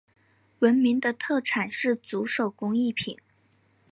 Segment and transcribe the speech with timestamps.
[0.61, 3.15] 闻名的特产是竹手工艺品。